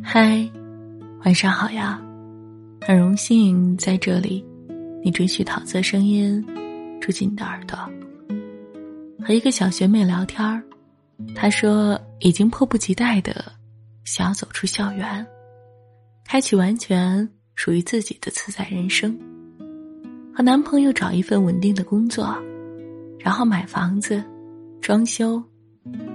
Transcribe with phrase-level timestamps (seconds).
[0.00, 0.48] 嗨，
[1.24, 2.00] 晚上好呀！
[2.80, 4.44] 很荣幸在这里，
[5.02, 6.44] 你准许桃色声音
[7.00, 7.76] 住进你的耳朵。
[9.20, 10.62] 和一个小学妹聊天儿，
[11.34, 13.44] 她说已经迫不及待的
[14.04, 15.26] 想要走出校园，
[16.24, 19.18] 开启完全属于自己的自在人生，
[20.32, 22.38] 和男朋友找一份稳定的工作，
[23.18, 24.22] 然后买房子、
[24.80, 25.42] 装修、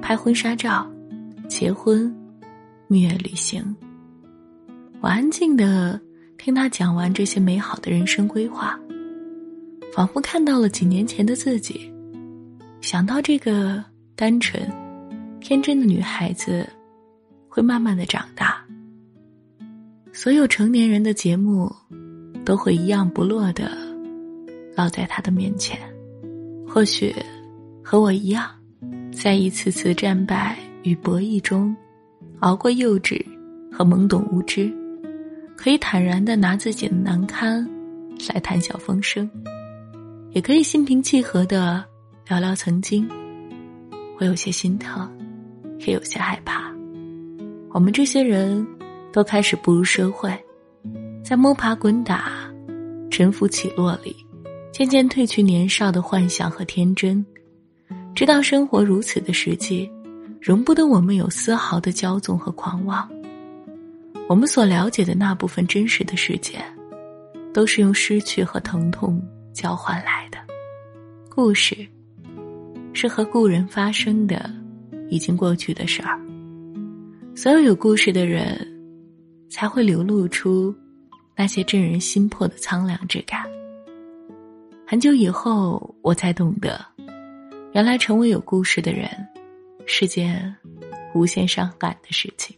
[0.00, 0.88] 拍婚纱照、
[1.48, 2.16] 结婚。
[2.92, 3.74] 蜜月旅行，
[5.00, 5.98] 我安静的
[6.36, 8.78] 听他讲完这些美好的人生规划，
[9.94, 11.90] 仿佛看到了几年前的自己，
[12.82, 13.82] 想到这个
[14.14, 14.70] 单纯、
[15.40, 16.68] 天真的女孩子
[17.48, 18.62] 会慢慢的长大。
[20.12, 21.74] 所有成年人的节目
[22.44, 23.72] 都会一样不落的
[24.76, 25.78] 落在他的面前，
[26.68, 27.10] 或许
[27.82, 28.50] 和我一样，
[29.10, 31.74] 在一次次战败与博弈中。
[32.42, 33.24] 熬过幼稚
[33.70, 34.68] 和懵懂无知，
[35.56, 37.64] 可以坦然的拿自己的难堪
[38.34, 39.30] 来谈笑风生，
[40.32, 41.84] 也可以心平气和的
[42.28, 43.08] 聊聊曾经。
[44.18, 45.08] 我有些心疼，
[45.86, 46.72] 也有些害怕。
[47.70, 48.66] 我们这些人
[49.12, 50.28] 都开始步入社会，
[51.24, 52.32] 在摸爬滚打、
[53.08, 54.16] 沉浮起落里，
[54.72, 57.24] 渐渐褪去年少的幻想和天真，
[58.16, 59.88] 知道生活如此的实际。
[60.42, 63.08] 容不得我们有丝毫的骄纵和狂妄。
[64.28, 66.58] 我们所了解的那部分真实的世界，
[67.54, 70.38] 都是用失去和疼痛交换来的。
[71.30, 71.76] 故事，
[72.92, 74.52] 是和故人发生的，
[75.08, 76.18] 已经过去的事儿。
[77.36, 78.66] 所有有故事的人，
[79.48, 80.74] 才会流露出
[81.36, 83.44] 那些震人心魄的苍凉之感。
[84.84, 86.84] 很久以后，我才懂得，
[87.74, 89.08] 原来成为有故事的人。
[89.86, 90.54] 是件
[91.14, 92.56] 无限伤感的事情。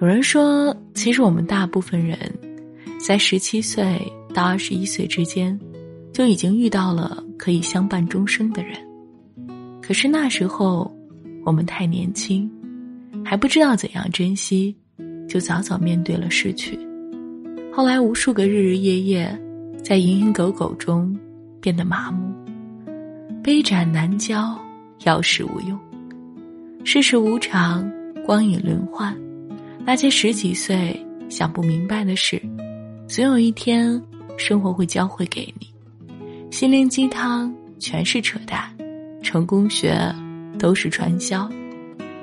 [0.00, 2.18] 有人说，其实我们大部分人，
[2.98, 4.00] 在十七岁
[4.34, 5.58] 到二十一岁之间，
[6.12, 8.76] 就已经遇到了可以相伴终生的人。
[9.80, 10.94] 可是那时候，
[11.44, 12.50] 我们太年轻，
[13.24, 14.76] 还不知道怎样珍惜，
[15.28, 16.78] 就早早面对了失去。
[17.72, 19.40] 后来，无数个日日夜夜，
[19.82, 21.18] 在蝇营狗苟中
[21.60, 22.34] 变得麻木，
[23.42, 24.58] 杯盏难交。
[25.04, 25.78] 药石无用，
[26.84, 27.88] 世事无常，
[28.24, 29.16] 光影轮换。
[29.84, 32.40] 那些十几岁想不明白的事，
[33.06, 34.02] 总有一天，
[34.36, 35.72] 生活会教会给你。
[36.50, 38.74] 心灵鸡汤全是扯淡，
[39.22, 39.96] 成功学
[40.58, 41.48] 都是传销。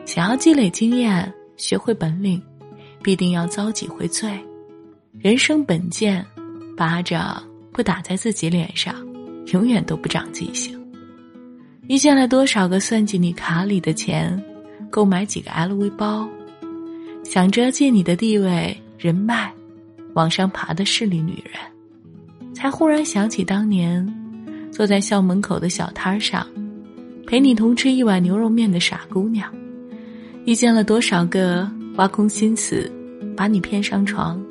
[0.06, 2.42] 想要积累经验，学会本领，
[3.02, 4.30] 必定要遭几回罪。
[5.20, 6.26] 人生本贱，
[6.76, 7.42] 巴掌
[7.72, 8.96] 不打在自己脸上，
[9.54, 10.78] 永远都不长记性。
[11.88, 14.42] 遇见了多少个算计你卡里的钱，
[14.90, 16.28] 购买几个 LV 包，
[17.26, 19.54] 想着借你的地位人脉，
[20.14, 21.60] 往上爬的势利女人，
[22.54, 24.08] 才忽然想起当年
[24.72, 26.48] 坐在校门口的小摊上，
[27.28, 29.54] 陪你同吃一碗牛肉面的傻姑娘，
[30.46, 32.90] 遇见了多少个挖空心思
[33.36, 34.42] 把你骗上床，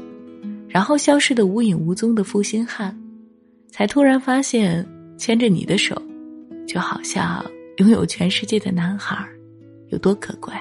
[0.69, 2.94] 然后消失的无影无踪的负心汉，
[3.70, 6.00] 才突然发现牵着你的手。
[6.66, 7.44] 就好像
[7.78, 9.26] 拥有全世界的男孩
[9.90, 10.52] 有多可贵。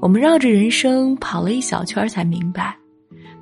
[0.00, 2.76] 我们绕着人生跑了一小圈，才明白，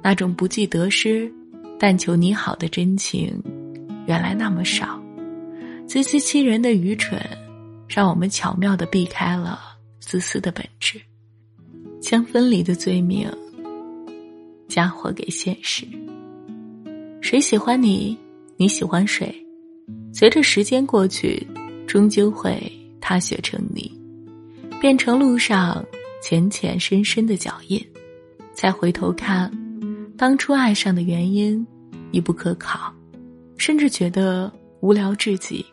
[0.02, 1.32] 那种不计得失、
[1.78, 3.42] 但求你好的真情，
[4.06, 5.02] 原来那么少。
[5.88, 7.20] 自欺欺人的愚蠢，
[7.88, 9.58] 让我们巧妙的避开了
[9.98, 11.00] 自私的本质，
[12.00, 13.28] 将分离的罪名
[14.68, 15.84] 嫁祸给现实。
[17.20, 18.16] 谁喜欢你？
[18.56, 19.41] 你喜欢谁？
[20.12, 21.44] 随着时间过去，
[21.86, 23.90] 终究会踏雪成泥，
[24.78, 25.84] 变成路上
[26.22, 27.84] 浅浅深深的脚印。
[28.52, 29.50] 再回头看，
[30.16, 31.66] 当初爱上的原因
[32.10, 32.92] 已不可考，
[33.56, 35.64] 甚至觉得无聊至极。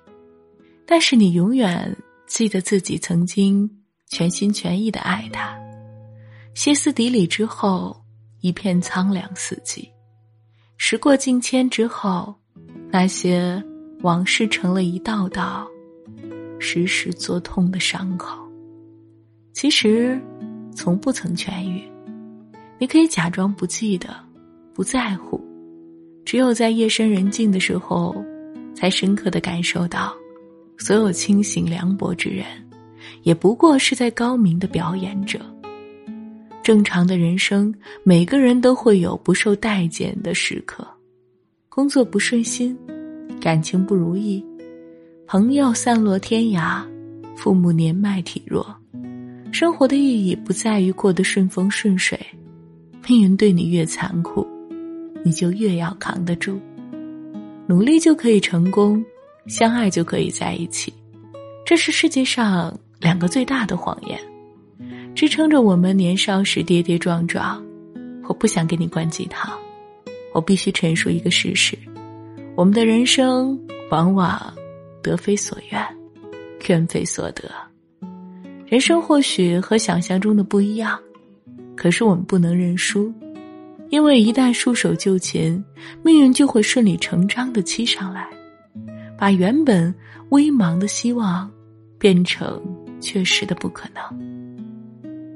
[0.86, 1.96] 但是你永远
[2.26, 3.70] 记得自己曾经
[4.08, 5.54] 全心全意的爱他，
[6.56, 7.96] 歇斯底里之后，
[8.40, 9.88] 一片苍凉四季。
[10.78, 12.34] 时过境迁之后，
[12.90, 13.62] 那些。
[14.02, 15.68] 往事成了一道道，
[16.58, 18.40] 时时作痛的伤口。
[19.52, 20.18] 其实，
[20.74, 21.84] 从不曾痊愈。
[22.78, 24.16] 你可以假装不记得，
[24.74, 25.44] 不在乎。
[26.24, 28.16] 只有在夜深人静的时候，
[28.74, 30.14] 才深刻的感受到，
[30.78, 32.46] 所有清醒凉薄之人，
[33.24, 35.42] 也不过是在高明的表演者。
[36.64, 37.74] 正常的人生，
[38.04, 40.88] 每个人都会有不受待见的时刻，
[41.68, 42.78] 工作不顺心。
[43.40, 44.44] 感情不如意，
[45.26, 46.84] 朋友散落天涯，
[47.38, 48.76] 父母年迈体弱，
[49.50, 52.20] 生活的意义不在于过得顺风顺水，
[53.08, 54.46] 命运对你越残酷，
[55.24, 56.60] 你就越要扛得住。
[57.66, 59.04] 努力就可以成功，
[59.48, 60.94] 相爱就可以在一起，
[61.66, 64.20] 这是世界上两个最大的谎言，
[65.16, 67.64] 支撑着我们年少时跌跌撞撞。
[68.28, 69.58] 我不想给你灌鸡汤，
[70.34, 71.78] 我必须陈述一个事实：
[72.60, 73.58] 我们的人生
[73.90, 74.54] 往往
[75.02, 75.82] 得非所愿，
[76.68, 77.50] 愿非所得。
[78.66, 81.00] 人生或许和想象中的不一样，
[81.78, 83.14] 可是我们不能认输，
[83.92, 85.64] 因为一旦束手就擒，
[86.04, 88.28] 命运就会顺理成章的欺上来，
[89.18, 89.96] 把原本
[90.32, 91.50] 微茫的希望
[91.98, 92.62] 变成
[93.00, 94.04] 确实的不可能。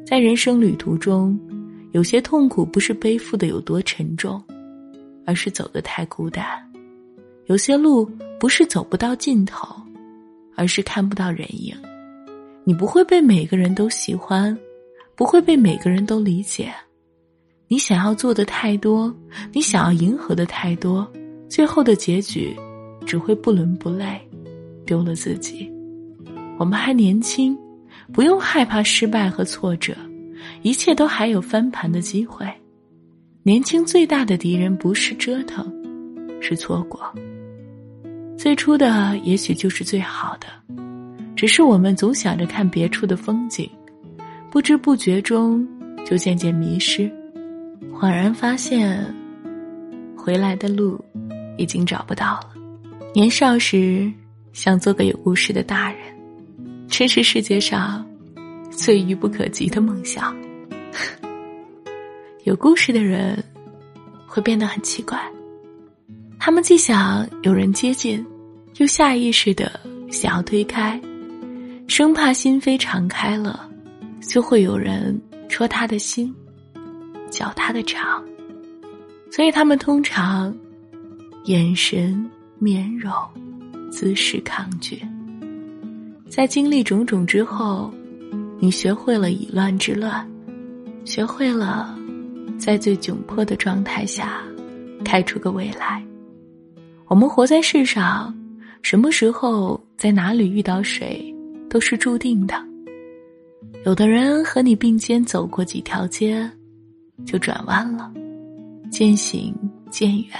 [0.05, 1.39] 在人生旅途中，
[1.93, 4.43] 有些痛苦不是背负的有多沉重，
[5.25, 6.43] 而是走得太孤单；
[7.45, 8.09] 有些路
[8.39, 9.75] 不是走不到尽头，
[10.55, 11.75] 而是看不到人影。
[12.63, 14.57] 你不会被每个人都喜欢，
[15.15, 16.73] 不会被每个人都理解。
[17.67, 19.13] 你想要做的太多，
[19.51, 21.05] 你想要迎合的太多，
[21.49, 22.55] 最后的结局
[23.05, 24.21] 只会不伦不类，
[24.85, 25.69] 丢了自己。
[26.57, 27.57] 我们还年轻，
[28.13, 29.93] 不用害怕失败和挫折，
[30.61, 32.47] 一切都还有翻盘的机会。
[33.41, 35.69] 年轻最大的敌人不是折腾，
[36.39, 37.13] 是错过。
[38.37, 40.47] 最初的也许就是最好的。
[41.35, 43.69] 只是我们总想着看别处的风景，
[44.51, 45.67] 不知不觉中
[46.05, 47.11] 就渐渐迷失，
[47.91, 49.03] 恍然发现，
[50.15, 51.03] 回来的路
[51.57, 52.53] 已经找不到了。
[53.13, 54.11] 年少时
[54.53, 55.99] 想做个有故事的大人，
[56.87, 58.05] 这是世界上
[58.69, 60.35] 最愚不可及的梦想。
[62.45, 63.43] 有故事的人
[64.27, 65.19] 会变得很奇怪，
[66.45, 68.21] 他们既想有人接近，
[68.75, 69.79] 又下意识的
[70.11, 70.99] 想要推开。
[71.87, 73.69] 生怕心扉敞开了，
[74.19, 75.17] 就会有人
[75.47, 76.35] 戳他的心，
[77.29, 78.21] 搅他的肠，
[79.31, 80.53] 所以他们通常
[81.45, 82.29] 眼神、
[82.59, 83.09] 面容、
[83.89, 85.01] 姿势抗拒。
[86.27, 87.89] 在经历种种之后，
[88.59, 90.29] 你学会了以乱治乱，
[91.05, 91.97] 学会了
[92.57, 94.43] 在最窘迫的状态下
[95.05, 96.03] 开出个未来。
[97.13, 98.35] 我们活在世上，
[98.81, 101.23] 什么时候在哪里遇到谁？
[101.69, 102.55] 都是注定的。
[103.85, 106.49] 有的人和你并肩走过几条街，
[107.23, 108.11] 就转弯了，
[108.89, 109.53] 渐行
[109.91, 110.35] 渐远；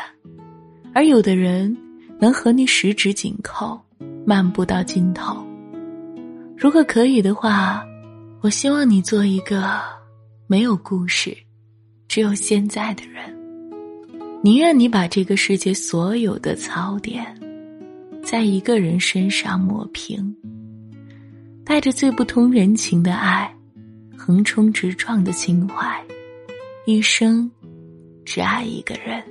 [0.96, 1.78] 而有的人
[2.20, 3.80] 能和你十指紧扣，
[4.26, 5.46] 漫步到尽头。
[6.58, 7.86] 如果可以的话，
[8.42, 9.80] 我希望你做一个
[10.48, 11.38] 没有故事，
[12.08, 13.32] 只有现在的人。
[14.46, 17.26] 宁愿你把这个世界所有的槽点，
[18.22, 20.36] 在一个人身上抹平。
[21.64, 23.50] 带着最不通人情的爱，
[24.18, 25.98] 横冲直撞的情怀，
[26.86, 27.50] 一生
[28.26, 29.24] 只爱一个人，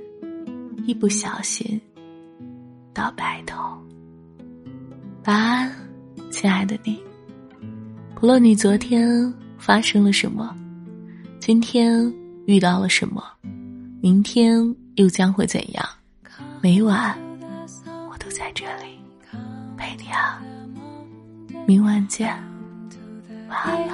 [0.87, 1.79] 一不小心
[2.91, 3.61] 到白头。
[5.25, 5.71] 晚安，
[6.31, 6.99] 亲爱的你。
[8.15, 10.57] 不论你昨天发生了什么，
[11.39, 12.11] 今天
[12.47, 13.23] 遇到了什么，
[14.01, 15.87] 明天又将会怎样？
[16.61, 17.17] 每晚
[18.09, 18.99] 我都在这里
[19.77, 20.41] 陪你啊。
[21.65, 22.35] 明晚见，
[23.49, 23.93] 晚安了。